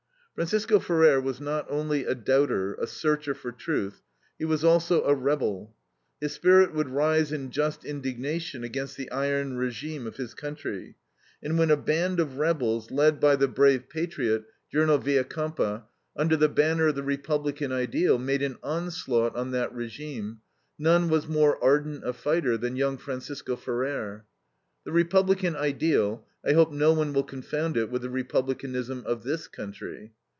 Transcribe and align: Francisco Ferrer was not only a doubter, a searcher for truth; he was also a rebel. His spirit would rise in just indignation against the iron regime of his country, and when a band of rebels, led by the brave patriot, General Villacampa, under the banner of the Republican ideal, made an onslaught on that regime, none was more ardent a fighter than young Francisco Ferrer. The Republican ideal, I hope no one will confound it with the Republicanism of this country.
Francisco 0.33 0.79
Ferrer 0.79 1.19
was 1.21 1.39
not 1.39 1.67
only 1.69 2.03
a 2.03 2.15
doubter, 2.15 2.73
a 2.75 2.87
searcher 2.87 3.33
for 3.35 3.51
truth; 3.51 4.01
he 4.39 4.45
was 4.45 4.63
also 4.63 5.03
a 5.03 5.13
rebel. 5.13 5.75
His 6.19 6.31
spirit 6.31 6.73
would 6.73 6.89
rise 6.89 7.31
in 7.31 7.51
just 7.51 7.85
indignation 7.85 8.63
against 8.63 8.97
the 8.97 9.11
iron 9.11 9.57
regime 9.57 10.07
of 10.07 10.15
his 10.17 10.33
country, 10.33 10.95
and 11.43 11.59
when 11.59 11.69
a 11.69 11.77
band 11.77 12.19
of 12.19 12.37
rebels, 12.39 12.89
led 12.89 13.19
by 13.19 13.35
the 13.35 13.47
brave 13.49 13.87
patriot, 13.87 14.45
General 14.71 14.97
Villacampa, 14.97 15.83
under 16.15 16.37
the 16.37 16.49
banner 16.49 16.87
of 16.87 16.95
the 16.95 17.03
Republican 17.03 17.71
ideal, 17.71 18.17
made 18.17 18.41
an 18.41 18.57
onslaught 18.63 19.35
on 19.35 19.51
that 19.51 19.71
regime, 19.75 20.39
none 20.79 21.07
was 21.07 21.27
more 21.27 21.63
ardent 21.63 22.07
a 22.07 22.13
fighter 22.13 22.57
than 22.57 22.75
young 22.77 22.97
Francisco 22.97 23.55
Ferrer. 23.55 24.25
The 24.85 24.91
Republican 24.91 25.55
ideal, 25.55 26.25
I 26.43 26.53
hope 26.53 26.71
no 26.71 26.93
one 26.93 27.13
will 27.13 27.21
confound 27.21 27.77
it 27.77 27.91
with 27.91 28.01
the 28.01 28.09
Republicanism 28.09 29.03
of 29.05 29.21
this 29.23 29.47
country. 29.47 30.13